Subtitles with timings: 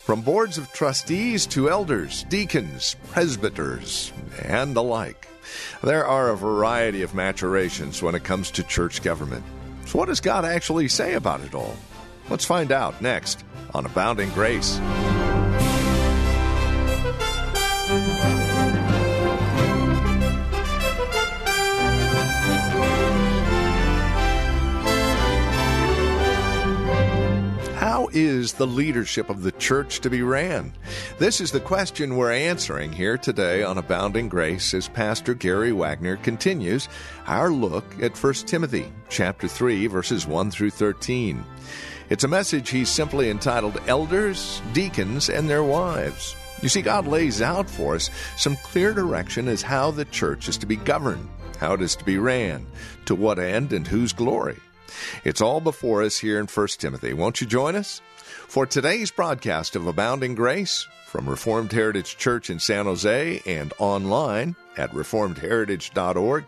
[0.00, 5.28] From boards of trustees to elders, deacons, presbyters, and the like,
[5.82, 9.44] there are a variety of maturations when it comes to church government.
[9.84, 11.76] So, what does God actually say about it all?
[12.30, 13.44] Let's find out next
[13.74, 14.80] on Abounding Grace.
[28.12, 30.72] Is the leadership of the church to be ran?
[31.18, 36.16] This is the question we're answering here today on Abounding Grace as Pastor Gary Wagner
[36.16, 36.88] continues
[37.26, 41.44] our look at 1 Timothy chapter 3 verses 1 through 13.
[42.08, 46.34] It's a message he's simply entitled Elders, Deacons, and Their Wives.
[46.62, 50.58] You see, God lays out for us some clear direction as how the church is
[50.58, 52.66] to be governed, how it is to be ran,
[53.06, 54.58] to what end, and whose glory.
[55.24, 57.12] It's all before us here in 1 Timothy.
[57.12, 58.00] Won't you join us?
[58.48, 64.56] For today's broadcast of Abounding Grace from Reformed Heritage Church in San Jose and online
[64.76, 66.44] at reformedheritage.org,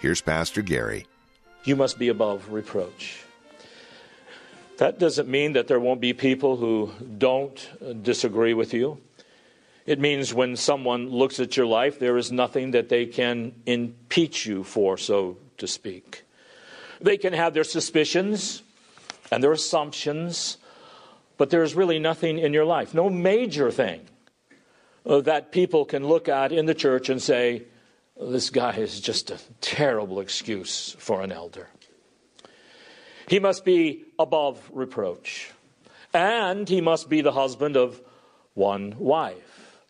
[0.00, 1.06] here's Pastor Gary.
[1.64, 3.24] You must be above reproach.
[4.78, 9.00] That doesn't mean that there won't be people who don't disagree with you.
[9.86, 14.46] It means when someone looks at your life, there is nothing that they can impeach
[14.46, 16.24] you for, so to speak.
[17.00, 18.62] They can have their suspicions
[19.30, 20.58] and their assumptions,
[21.36, 24.00] but there's really nothing in your life, no major thing
[25.06, 27.64] uh, that people can look at in the church and say,
[28.20, 31.68] this guy is just a terrible excuse for an elder.
[33.28, 35.50] He must be above reproach,
[36.12, 38.00] and he must be the husband of
[38.54, 39.82] one wife.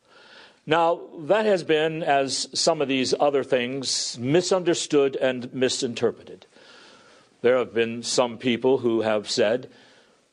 [0.66, 6.44] Now, that has been, as some of these other things, misunderstood and misinterpreted.
[7.40, 9.70] There have been some people who have said,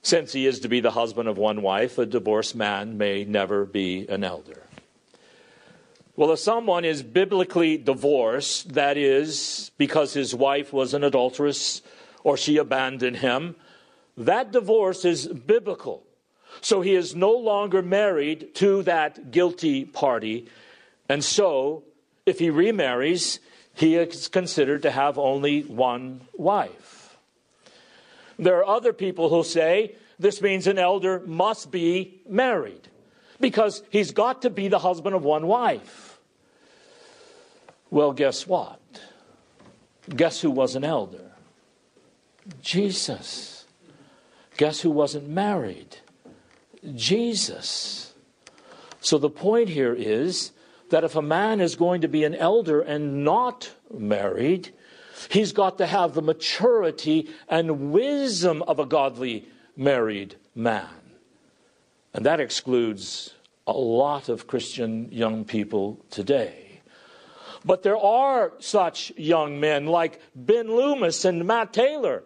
[0.02, 3.66] since he is to be the husband of one wife, a divorced man may never
[3.66, 4.64] be an elder.
[6.16, 11.82] Well, if someone is biblically divorced, that is, because his wife was an adulteress
[12.24, 13.56] or she abandoned him,
[14.18, 16.04] that divorce is biblical.
[16.62, 20.48] So he is no longer married to that guilty party.
[21.10, 21.84] And so,
[22.26, 23.40] if he remarries,
[23.74, 26.95] he is considered to have only one wife.
[28.38, 32.88] There are other people who say this means an elder must be married
[33.40, 36.20] because he's got to be the husband of one wife.
[37.90, 38.80] Well, guess what?
[40.10, 41.32] Guess who was an elder?
[42.62, 43.66] Jesus.
[44.58, 45.98] Guess who wasn't married?
[46.94, 48.14] Jesus.
[49.02, 50.52] So the point here is
[50.90, 54.74] that if a man is going to be an elder and not married,
[55.30, 60.90] he's got to have the maturity and wisdom of a godly married man.
[62.14, 63.34] And that excludes
[63.68, 66.82] a lot of Christian young people today.
[67.66, 72.24] But there are such young men like Ben Loomis and Matt Taylor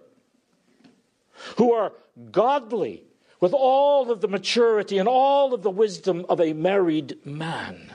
[1.58, 1.94] who are
[2.32, 3.04] godly
[3.40, 7.94] with all of the maturity and all of the wisdom of a married man.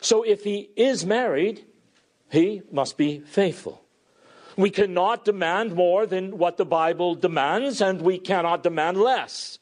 [0.00, 1.64] So if he is married,
[2.30, 3.84] he must be faithful.
[4.56, 9.58] We cannot demand more than what the Bible demands, and we cannot demand less.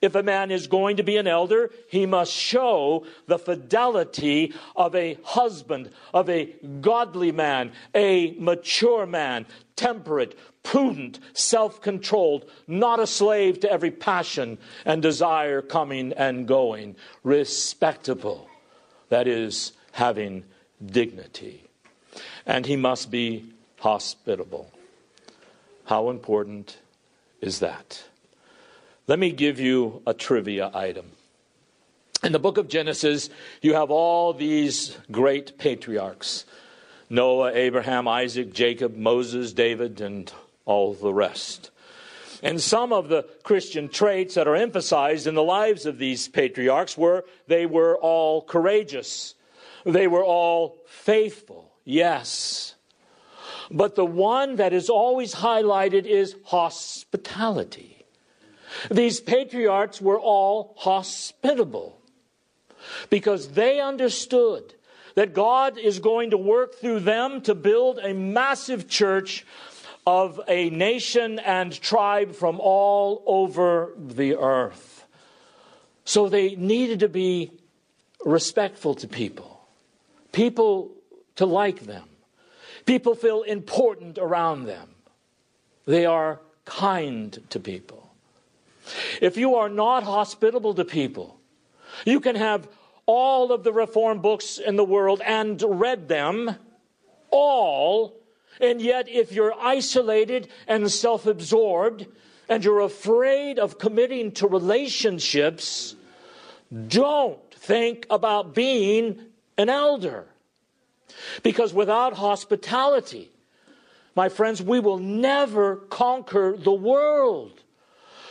[0.00, 4.94] If a man is going to be an elder, he must show the fidelity of
[4.94, 13.06] a husband, of a godly man, a mature man, temperate, prudent, self controlled, not a
[13.06, 16.94] slave to every passion and desire coming and going,
[17.24, 18.48] respectable.
[19.08, 20.44] That is, having
[20.84, 21.64] dignity.
[22.46, 24.70] And he must be hospitable.
[25.84, 26.78] How important
[27.40, 28.04] is that?
[29.06, 31.12] Let me give you a trivia item.
[32.22, 33.30] In the book of Genesis,
[33.62, 36.44] you have all these great patriarchs
[37.10, 40.30] Noah, Abraham, Isaac, Jacob, Moses, David, and
[40.66, 41.70] all the rest.
[42.42, 46.98] And some of the Christian traits that are emphasized in the lives of these patriarchs
[46.98, 49.34] were they were all courageous,
[49.84, 52.74] they were all faithful, yes.
[53.70, 58.06] But the one that is always highlighted is hospitality.
[58.90, 62.00] These patriarchs were all hospitable
[63.10, 64.74] because they understood
[65.14, 69.44] that God is going to work through them to build a massive church
[70.06, 75.04] of a nation and tribe from all over the earth.
[76.04, 77.50] So they needed to be
[78.24, 79.60] respectful to people,
[80.32, 80.92] people
[81.36, 82.04] to like them,
[82.88, 84.88] people feel important around them.
[85.84, 88.14] They are kind to people.
[89.20, 91.38] If you are not hospitable to people,
[92.06, 92.66] you can have
[93.04, 96.56] all of the reform books in the world and read them
[97.30, 98.14] all,
[98.58, 102.06] and yet if you're isolated and self absorbed
[102.48, 105.94] and you're afraid of committing to relationships,
[106.88, 109.20] don't think about being
[109.58, 110.24] an elder.
[111.42, 113.30] Because without hospitality,
[114.14, 117.62] my friends, we will never conquer the world.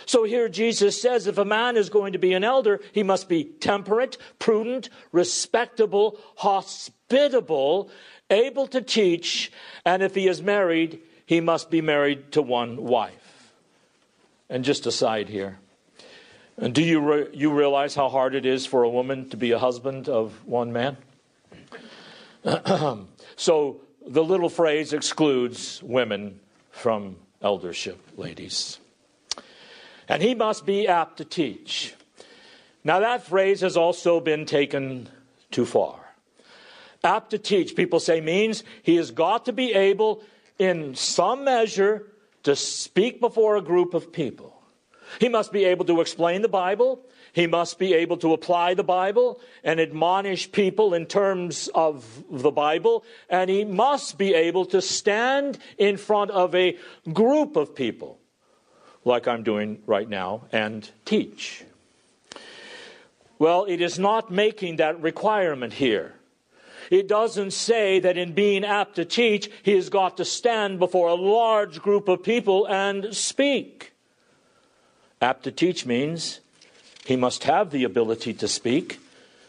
[0.06, 3.27] So here Jesus says if a man is going to be an elder, he must
[3.27, 7.89] be temperate, prudent, respectable, hospitable,
[8.29, 9.51] able to teach,
[9.85, 13.51] and if he is married, he must be married to one wife.
[14.50, 15.59] And just aside here,
[16.71, 19.59] do you, re- you realize how hard it is for a woman to be a
[19.59, 20.97] husband of one man?
[23.36, 26.39] so the little phrase excludes women
[26.72, 28.80] from eldership, ladies
[30.07, 31.94] and he must be apt to teach.
[32.84, 35.10] Now, that phrase has also been taken
[35.51, 36.00] too far.
[37.04, 40.24] Apt to teach, people say, means he has got to be able,
[40.57, 42.07] in some measure,
[42.44, 44.62] to speak before a group of people.
[45.19, 47.01] He must be able to explain the Bible.
[47.33, 52.51] He must be able to apply the Bible and admonish people in terms of the
[52.51, 53.03] Bible.
[53.29, 56.77] And he must be able to stand in front of a
[57.12, 58.19] group of people
[59.07, 61.63] like I'm doing right now, and teach.
[63.39, 66.13] Well, it is not making that requirement here.
[66.91, 71.07] It doesn't say that in being apt to teach, he has got to stand before
[71.07, 73.94] a large group of people and speak.
[75.21, 76.41] Apt to teach means
[77.07, 79.00] he must have the ability to speak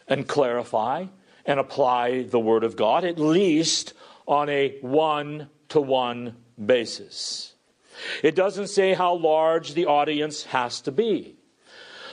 [0.06, 1.06] and clarify
[1.44, 3.94] and apply the Word of God, at least
[4.28, 7.55] on a one to one basis.
[8.22, 11.34] It doesn't say how large the audience has to be.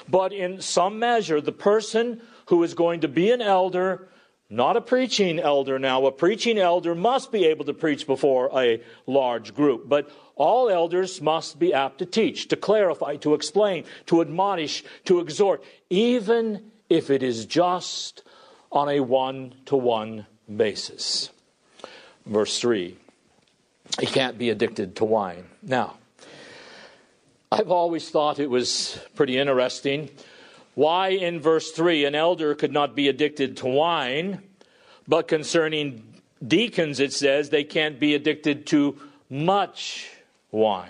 [0.09, 4.09] But in some measure, the person who is going to be an elder,
[4.49, 8.81] not a preaching elder now, a preaching elder must be able to preach before a
[9.05, 9.87] large group.
[9.87, 15.19] But all elders must be apt to teach, to clarify, to explain, to admonish, to
[15.19, 18.23] exhort, even if it is just
[18.71, 21.29] on a one to one basis.
[22.25, 22.97] Verse 3
[23.99, 25.45] he can't be addicted to wine.
[25.61, 25.97] Now,
[27.51, 30.09] I've always thought it was pretty interesting
[30.73, 34.41] why in verse 3 an elder could not be addicted to wine,
[35.07, 36.03] but concerning
[36.45, 38.99] deacons it says they can't be addicted to
[39.29, 40.09] much
[40.55, 40.89] wine.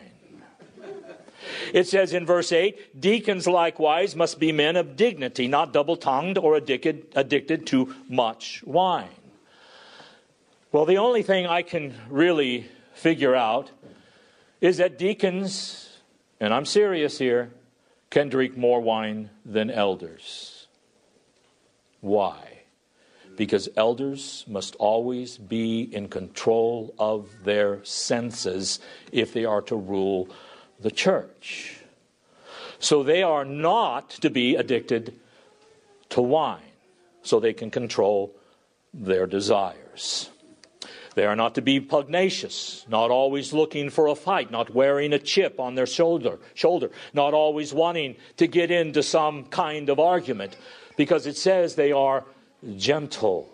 [1.73, 6.37] It says in verse 8, deacons likewise must be men of dignity, not double tongued
[6.37, 9.09] or addicted, addicted to much wine.
[10.71, 13.71] Well, the only thing I can really figure out
[14.61, 15.97] is that deacons,
[16.39, 17.51] and I'm serious here,
[18.09, 20.67] can drink more wine than elders.
[22.01, 22.54] Why?
[23.35, 28.79] Because elders must always be in control of their senses
[29.11, 30.29] if they are to rule
[30.79, 31.79] the church.
[32.79, 35.13] So they are not to be addicted
[36.09, 36.61] to wine,
[37.23, 38.33] so they can control
[38.93, 40.29] their desires.
[41.15, 45.19] They are not to be pugnacious, not always looking for a fight, not wearing a
[45.19, 50.57] chip on their shoulder, shoulder, not always wanting to get into some kind of argument,
[50.97, 52.25] because it says they are
[52.77, 53.49] gentle.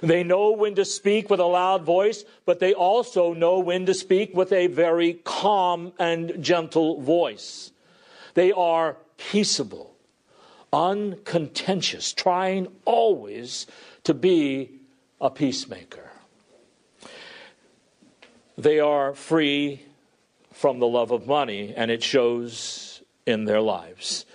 [0.00, 3.94] They know when to speak with a loud voice, but they also know when to
[3.94, 7.72] speak with a very calm and gentle voice.
[8.34, 9.94] They are peaceable,
[10.72, 13.66] uncontentious, trying always
[14.02, 14.72] to be
[15.20, 16.10] a peacemaker.
[18.58, 19.82] They are free
[20.52, 24.26] from the love of money, and it shows in their lives.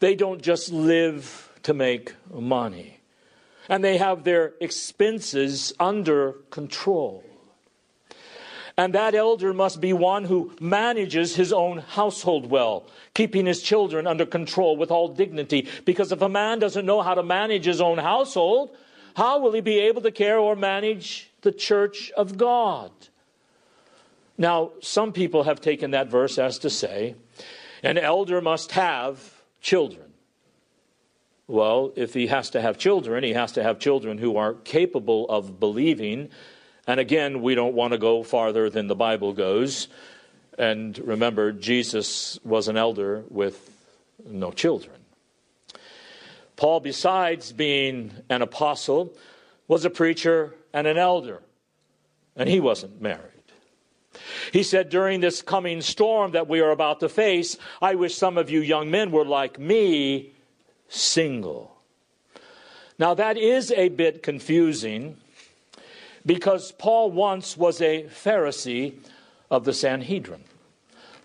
[0.00, 3.00] They don't just live to make money,
[3.68, 7.24] and they have their expenses under control.
[8.78, 14.06] And that elder must be one who manages his own household well, keeping his children
[14.06, 15.66] under control with all dignity.
[15.86, 18.76] Because if a man doesn't know how to manage his own household,
[19.14, 22.90] how will he be able to care or manage the church of God?
[24.36, 27.14] Now, some people have taken that verse as to say,
[27.82, 30.05] An elder must have children.
[31.48, 35.28] Well, if he has to have children, he has to have children who are capable
[35.28, 36.30] of believing.
[36.86, 39.88] And again, we don't want to go farther than the Bible goes.
[40.58, 43.70] And remember, Jesus was an elder with
[44.24, 44.96] no children.
[46.56, 49.14] Paul, besides being an apostle,
[49.68, 51.42] was a preacher and an elder,
[52.34, 53.22] and he wasn't married.
[54.52, 58.38] He said, During this coming storm that we are about to face, I wish some
[58.38, 60.32] of you young men were like me,
[60.88, 61.76] single.
[62.98, 65.16] Now, that is a bit confusing
[66.24, 68.94] because Paul once was a Pharisee
[69.50, 70.44] of the Sanhedrin,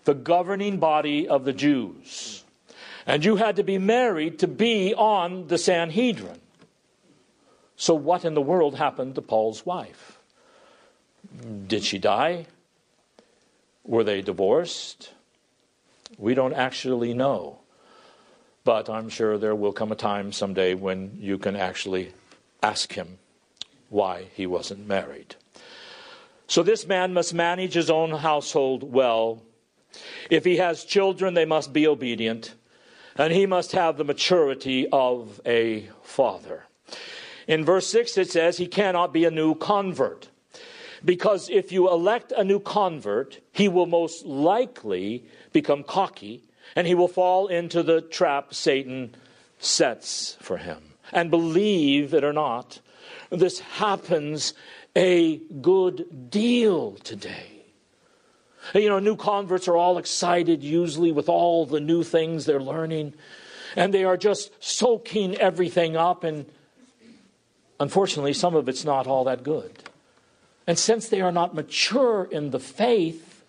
[0.04, 2.44] the governing body of the Jews.
[3.06, 6.40] And you had to be married to be on the Sanhedrin.
[7.76, 10.20] So, what in the world happened to Paul's wife?
[11.66, 12.46] Did she die?
[13.84, 15.12] Were they divorced?
[16.16, 17.61] We don't actually know.
[18.64, 22.12] But I'm sure there will come a time someday when you can actually
[22.62, 23.18] ask him
[23.88, 25.34] why he wasn't married.
[26.46, 29.42] So this man must manage his own household well.
[30.30, 32.54] If he has children, they must be obedient,
[33.16, 36.64] and he must have the maturity of a father.
[37.48, 40.28] In verse 6, it says he cannot be a new convert.
[41.04, 46.94] Because if you elect a new convert, he will most likely become cocky and he
[46.94, 49.14] will fall into the trap Satan
[49.58, 50.78] sets for him.
[51.12, 52.80] And believe it or not,
[53.30, 54.54] this happens
[54.96, 57.48] a good deal today.
[58.74, 63.14] You know, new converts are all excited, usually, with all the new things they're learning,
[63.74, 66.46] and they are just soaking everything up, and
[67.80, 69.72] unfortunately, some of it's not all that good.
[70.66, 73.44] And since they are not mature in the faith,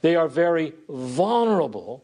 [0.00, 2.02] they are very vulnerable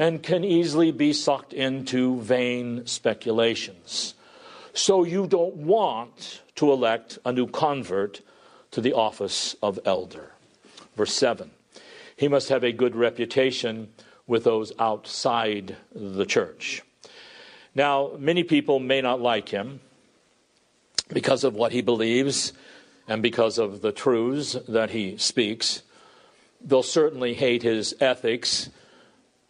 [0.00, 4.14] and can easily be sucked into vain speculations.
[4.72, 8.22] So you don't want to elect a new convert
[8.70, 10.32] to the office of elder.
[10.96, 11.50] Verse 7
[12.16, 13.90] He must have a good reputation
[14.26, 16.82] with those outside the church.
[17.74, 19.80] Now, many people may not like him
[21.08, 22.54] because of what he believes
[23.06, 25.82] and because of the truths that he speaks.
[26.62, 28.70] They'll certainly hate his ethics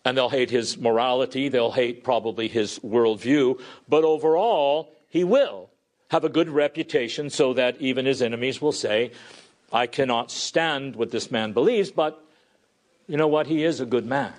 [0.05, 1.49] and they'll hate his morality.
[1.49, 3.61] They'll hate probably his worldview.
[3.89, 5.71] But overall, he will
[6.11, 9.13] have a good reputation so that even his enemies will say,
[9.73, 12.23] I cannot stand what this man believes, but
[13.07, 13.47] you know what?
[13.47, 14.33] He is a good man.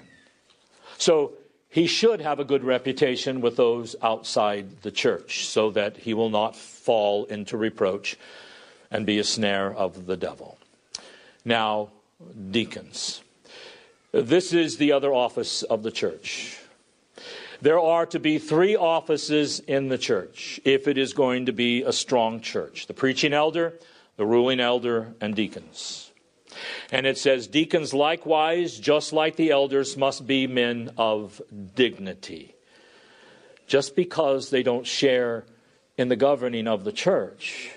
[0.98, 1.34] So
[1.70, 6.30] he should have a good reputation with those outside the church so that he will
[6.30, 8.18] not fall into reproach
[8.89, 10.58] and be a snare of the devil.
[11.46, 11.89] Now,
[12.51, 13.22] deacons.
[14.12, 16.60] This is the other office of the church.
[17.62, 21.84] There are to be three offices in the church if it is going to be
[21.84, 23.80] a strong church the preaching elder,
[24.18, 26.12] the ruling elder, and deacons.
[26.91, 31.41] And it says, Deacons likewise, just like the elders, must be men of
[31.75, 32.56] dignity.
[33.68, 35.46] Just because they don't share
[35.98, 37.72] in the governing of the church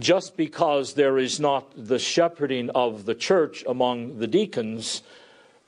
[0.00, 5.02] just because there is not the shepherding of the church among the deacons,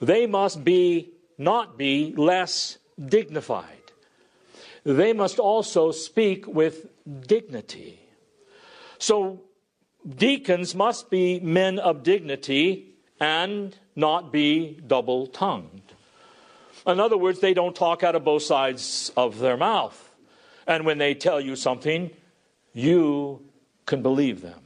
[0.01, 3.67] they must be not be less dignified.
[4.85, 6.87] They must also speak with
[7.27, 8.01] dignity.
[8.99, 9.43] So
[10.07, 15.93] deacons must be men of dignity and not be double tongued.
[16.87, 20.11] In other words, they don't talk out of both sides of their mouth.
[20.67, 22.11] And when they tell you something,
[22.73, 23.43] you
[23.87, 24.61] can believe them.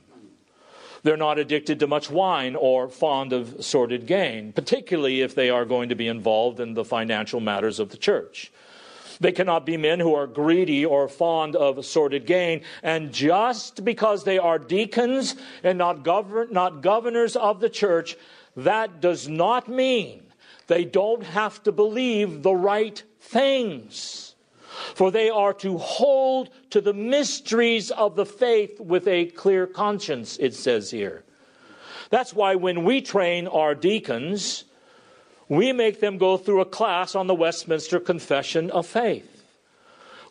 [1.04, 5.66] They're not addicted to much wine or fond of sordid gain, particularly if they are
[5.66, 8.50] going to be involved in the financial matters of the church.
[9.20, 12.62] They cannot be men who are greedy or fond of sordid gain.
[12.82, 18.16] And just because they are deacons and not, govern, not governors of the church,
[18.56, 20.22] that does not mean
[20.68, 24.23] they don't have to believe the right things
[24.94, 30.36] for they are to hold to the mysteries of the faith with a clear conscience,
[30.38, 31.24] it says here.
[32.10, 34.64] That's why when we train our deacons,
[35.48, 39.30] we make them go through a class on the Westminster Confession of Faith.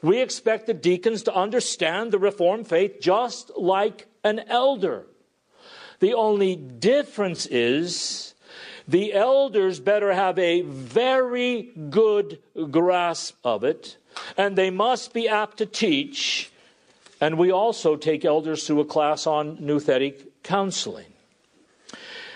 [0.01, 5.05] We expect the deacons to understand the Reformed faith just like an elder.
[5.99, 8.32] The only difference is
[8.87, 12.39] the elders better have a very good
[12.71, 13.97] grasp of it
[14.37, 16.51] and they must be apt to teach.
[17.21, 21.05] And we also take elders through a class on nouthetic counseling.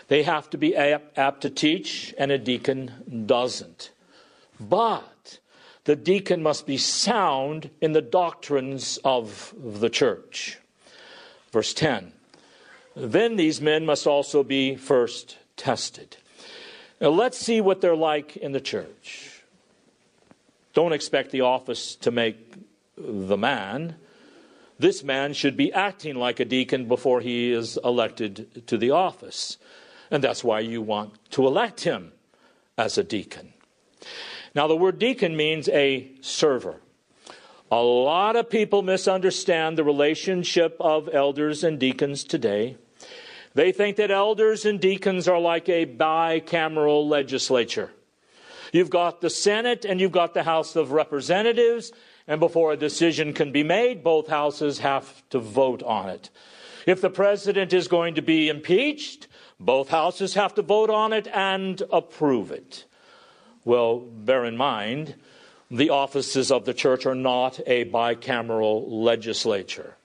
[0.08, 3.92] They have to be apt to teach, and a deacon doesn't.
[4.60, 5.40] But
[5.84, 10.60] the deacon must be sound in the doctrines of the church.
[11.52, 12.14] Verse 10
[12.96, 16.16] Then these men must also be first tested.
[17.00, 19.44] Now let's see what they're like in the church.
[20.74, 22.54] Don't expect the office to make
[22.98, 23.96] the man.
[24.80, 29.58] This man should be acting like a deacon before he is elected to the office.
[30.12, 32.12] And that's why you want to elect him
[32.78, 33.54] as a deacon.
[34.56, 36.76] Now, the word deacon means a server.
[37.70, 42.78] A lot of people misunderstand the relationship of elders and deacons today.
[43.58, 47.90] They think that elders and deacons are like a bicameral legislature.
[48.72, 51.92] You've got the Senate and you've got the House of Representatives,
[52.28, 56.30] and before a decision can be made, both houses have to vote on it.
[56.86, 59.28] If the president is going to be impeached,
[59.60, 62.86] both houses have to vote on it and approve it.
[63.66, 65.16] Well, bear in mind,
[65.72, 69.96] the offices of the church are not a bicameral legislature.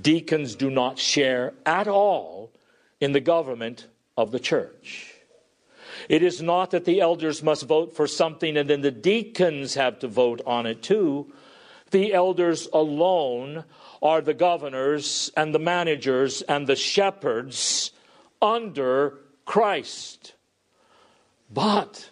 [0.00, 2.52] Deacons do not share at all
[3.00, 3.86] in the government
[4.16, 5.14] of the church.
[6.08, 9.98] It is not that the elders must vote for something and then the deacons have
[10.00, 11.32] to vote on it too.
[11.90, 13.64] The elders alone
[14.02, 17.90] are the governors and the managers and the shepherds
[18.40, 20.34] under Christ.
[21.50, 22.10] But,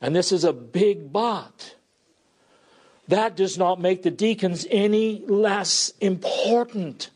[0.00, 1.76] and this is a big but,
[3.08, 7.10] that does not make the deacons any less important.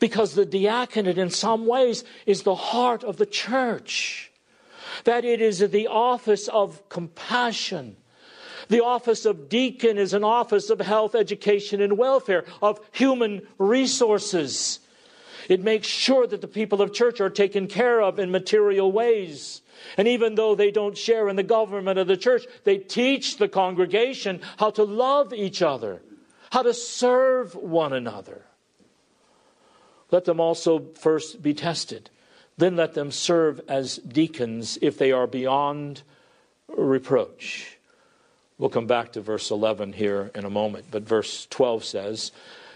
[0.00, 4.30] Because the diaconate, in some ways, is the heart of the church.
[5.04, 7.96] That it is the office of compassion.
[8.68, 14.80] The office of deacon is an office of health, education, and welfare, of human resources.
[15.48, 19.62] It makes sure that the people of church are taken care of in material ways.
[19.96, 23.48] And even though they don't share in the government of the church, they teach the
[23.48, 26.02] congregation how to love each other,
[26.50, 28.44] how to serve one another.
[30.10, 32.10] Let them also first be tested.
[32.56, 36.02] Then let them serve as deacons if they are beyond
[36.68, 37.78] reproach.
[38.58, 42.32] We'll come back to verse 11 here in a moment, but verse 12 says,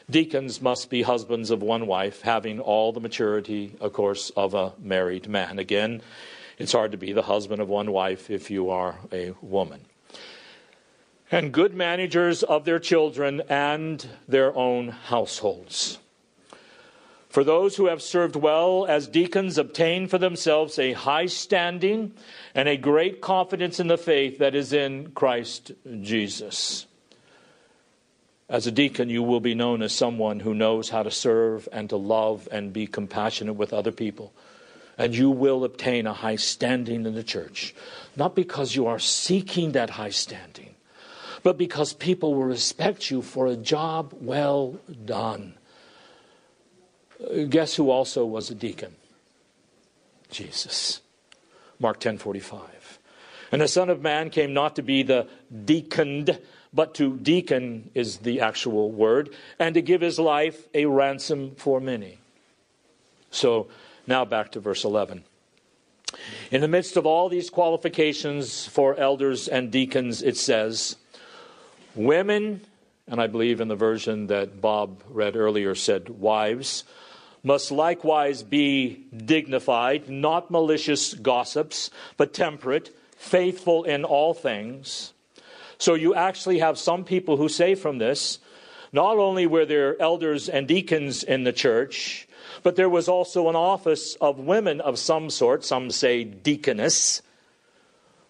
[0.09, 4.75] Deacons must be husbands of one wife, having all the maturity, of course, of a
[4.79, 5.59] married man.
[5.59, 6.03] Again,
[6.59, 9.81] it's hard to be the husband of one wife if you are a woman.
[11.31, 15.99] And good managers of their children and their own households.
[17.33, 22.12] For those who have served well as deacons obtain for themselves a high standing
[22.55, 26.85] and a great confidence in the faith that is in Christ Jesus.
[28.51, 31.88] As a deacon, you will be known as someone who knows how to serve and
[31.88, 34.35] to love and be compassionate with other people.
[34.99, 37.75] And you will obtain a high standing in the church,
[38.14, 40.75] not because you are seeking that high standing,
[41.42, 45.55] but because people will respect you for a job well done.
[47.49, 48.97] Guess who also was a deacon?
[50.31, 51.01] Jesus.
[51.79, 52.99] Mark 10:45.
[53.51, 55.29] And the son of man came not to be the
[55.65, 56.39] deaconed
[56.73, 61.81] but to deacon is the actual word, and to give his life a ransom for
[61.81, 62.19] many.
[63.31, 63.69] So
[64.07, 65.25] now back to verse 11.
[66.51, 70.97] In the midst of all these qualifications for elders and deacons, it says,
[71.95, 72.63] Women,
[73.07, 76.85] and I believe in the version that Bob read earlier said wives,
[77.42, 85.12] must likewise be dignified, not malicious gossips, but temperate, faithful in all things.
[85.78, 88.38] So you actually have some people who say from this,
[88.92, 92.28] not only were there elders and deacons in the church,
[92.62, 97.22] but there was also an office of women of some sort, some say deaconess.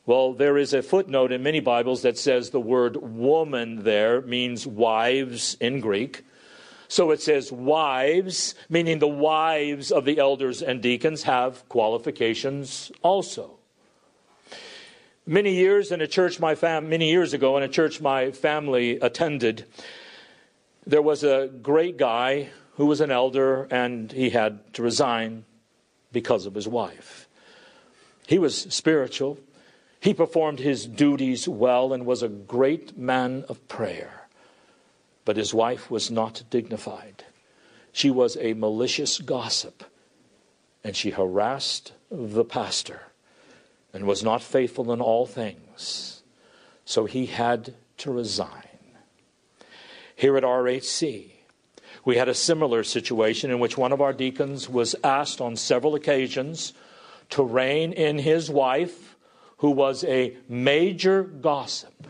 [0.07, 4.67] Well, there is a footnote in many Bibles that says the word woman there means
[4.67, 6.25] wives in Greek.
[6.93, 13.53] So it says wives, meaning the wives of the elders and deacons have qualifications also.
[15.25, 18.99] Many years in a church my fam- many years ago in a church my family
[19.01, 19.65] attended,
[20.87, 25.47] there was a great guy who was an elder and he had to resign
[26.13, 27.27] because of his wife.
[28.27, 29.39] He was spiritual.
[29.99, 34.22] He performed his duties well and was a great man of prayer.
[35.25, 37.25] But his wife was not dignified.
[37.93, 39.85] She was a malicious gossip
[40.85, 43.03] and she harassed the pastor
[43.93, 46.23] and was not faithful in all things.
[46.85, 48.69] So he had to resign.
[50.17, 51.31] Here at RHC,
[52.05, 55.95] we had a similar situation in which one of our deacons was asked on several
[55.95, 56.73] occasions
[57.31, 59.17] to rein in his wife,
[59.59, 62.07] who was a major gossip.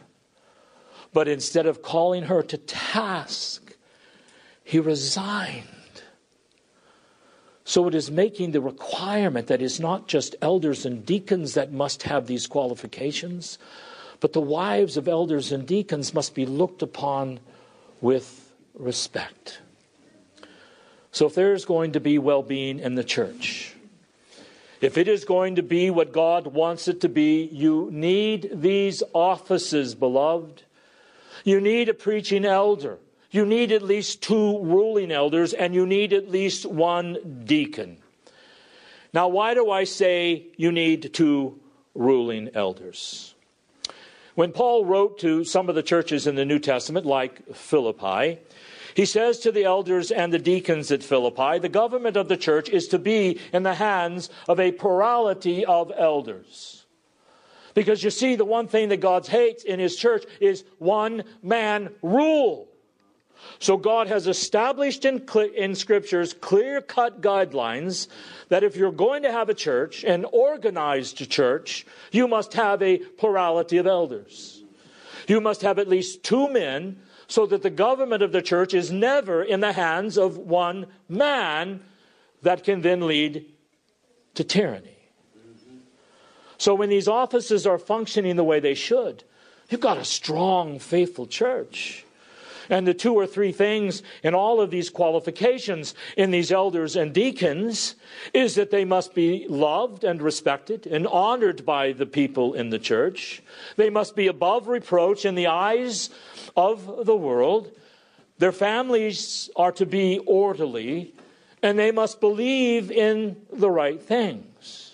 [1.12, 3.77] But instead of calling her to task,
[4.64, 5.66] he resigned.
[7.64, 12.03] So it is making the requirement that it's not just elders and deacons that must
[12.05, 13.59] have these qualifications,
[14.20, 17.40] but the wives of elders and deacons must be looked upon
[18.01, 19.61] with respect.
[21.12, 23.75] So if there's going to be well being in the church,
[24.81, 29.03] if it is going to be what God wants it to be, you need these
[29.12, 30.62] offices, beloved.
[31.44, 32.98] You need a preaching elder.
[33.31, 37.98] You need at least two ruling elders, and you need at least one deacon.
[39.14, 41.59] Now, why do I say you need two
[41.94, 43.35] ruling elders?
[44.35, 48.38] When Paul wrote to some of the churches in the New Testament, like Philippi,
[48.94, 52.68] he says to the elders and the deacons at Philippi, the government of the church
[52.68, 56.82] is to be in the hands of a plurality of elders.
[57.74, 61.90] Because you see, the one thing that God hates in his church is one man
[62.02, 62.68] rule.
[63.58, 68.08] So God has established in, in scriptures clear cut guidelines
[68.48, 72.98] that if you're going to have a church, an organized church, you must have a
[72.98, 74.62] plurality of elders.
[75.26, 78.90] You must have at least two men so that the government of the church is
[78.90, 81.80] never in the hands of one man
[82.42, 83.46] that can then lead
[84.35, 85.01] to tyranny.
[86.62, 89.25] So when these offices are functioning the way they should,
[89.68, 92.05] you've got a strong, faithful church.
[92.70, 97.12] And the two or three things in all of these qualifications in these elders and
[97.12, 97.96] deacons
[98.33, 102.79] is that they must be loved and respected and honored by the people in the
[102.79, 103.42] church.
[103.75, 106.11] They must be above reproach in the eyes
[106.57, 107.72] of the world.
[108.38, 111.12] Their families are to be orderly
[111.61, 114.91] and they must believe in the right things.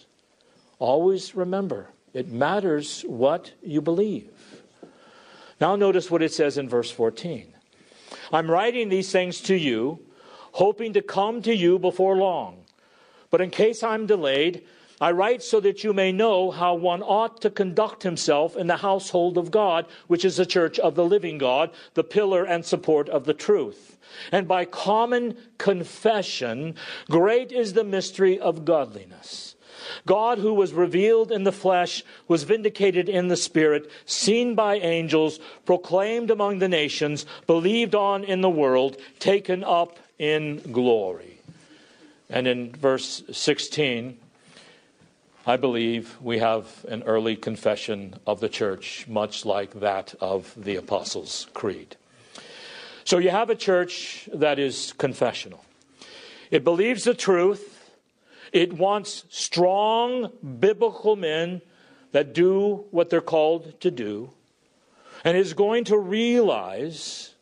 [0.78, 4.30] Always remember, it matters what you believe.
[5.60, 7.52] Now, notice what it says in verse 14
[8.32, 10.00] I'm writing these things to you,
[10.52, 12.64] hoping to come to you before long.
[13.30, 14.64] But in case I'm delayed,
[15.00, 18.78] I write so that you may know how one ought to conduct himself in the
[18.78, 23.08] household of God, which is the church of the living God, the pillar and support
[23.08, 23.98] of the truth.
[24.32, 26.74] And by common confession,
[27.08, 29.47] great is the mystery of godliness.
[30.07, 35.38] God, who was revealed in the flesh, was vindicated in the spirit, seen by angels,
[35.64, 41.38] proclaimed among the nations, believed on in the world, taken up in glory.
[42.31, 44.18] And in verse 16,
[45.46, 50.77] I believe we have an early confession of the church, much like that of the
[50.77, 51.96] Apostles' Creed.
[53.05, 55.64] So you have a church that is confessional.
[56.51, 57.77] It believes the truth
[58.52, 61.62] it wants strong biblical men
[62.12, 64.30] that do what they're called to do,
[65.24, 67.34] and is going to realize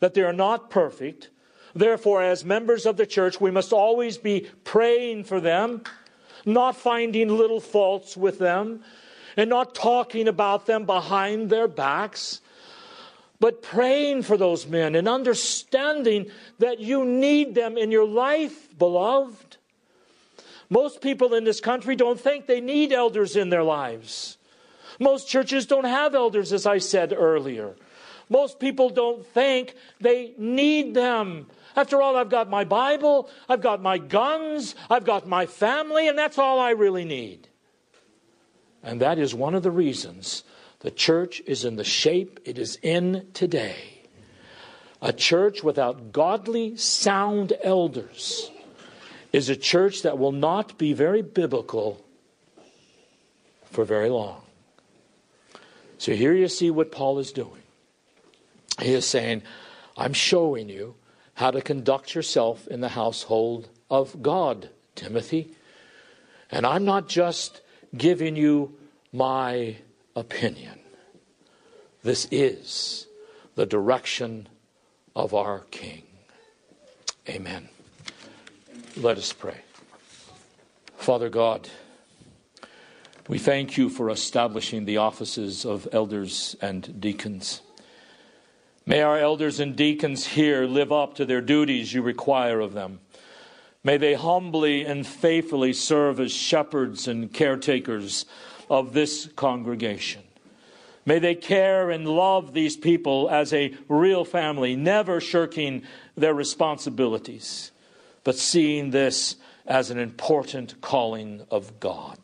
[0.00, 1.30] that they are not perfect.
[1.74, 5.82] Therefore, as members of the church, we must always be praying for them,
[6.44, 8.84] not finding little faults with them,
[9.36, 12.40] and not talking about them behind their backs,
[13.40, 19.56] but praying for those men and understanding that you need them in your life, beloved.
[20.74, 24.38] Most people in this country don't think they need elders in their lives.
[24.98, 27.76] Most churches don't have elders, as I said earlier.
[28.28, 31.46] Most people don't think they need them.
[31.76, 36.18] After all, I've got my Bible, I've got my guns, I've got my family, and
[36.18, 37.46] that's all I really need.
[38.82, 40.42] And that is one of the reasons
[40.80, 44.02] the church is in the shape it is in today.
[45.00, 48.50] A church without godly, sound elders
[49.34, 52.00] is a church that will not be very biblical
[53.64, 54.40] for very long.
[55.98, 57.62] So here you see what Paul is doing.
[58.80, 59.42] He is saying,
[59.96, 60.94] I'm showing you
[61.34, 65.50] how to conduct yourself in the household of God, Timothy.
[66.48, 67.60] And I'm not just
[67.96, 68.76] giving you
[69.12, 69.78] my
[70.14, 70.78] opinion.
[72.04, 73.08] This is
[73.56, 74.48] the direction
[75.16, 76.04] of our King.
[77.28, 77.68] Amen.
[78.96, 79.56] Let us pray.
[80.98, 81.68] Father God,
[83.26, 87.60] we thank you for establishing the offices of elders and deacons.
[88.86, 93.00] May our elders and deacons here live up to their duties you require of them.
[93.82, 98.26] May they humbly and faithfully serve as shepherds and caretakers
[98.70, 100.22] of this congregation.
[101.04, 105.82] May they care and love these people as a real family, never shirking
[106.16, 107.72] their responsibilities
[108.24, 112.18] but seeing this as an important calling of God.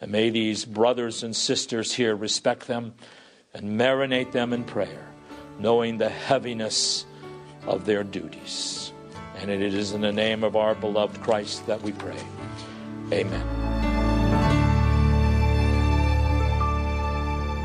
[0.00, 2.94] And may these brothers and sisters here respect them
[3.52, 5.08] and marinate them in prayer,
[5.58, 7.04] knowing the heaviness
[7.66, 8.92] of their duties.
[9.38, 12.18] And it is in the name of our beloved Christ that we pray.
[13.12, 13.57] Amen.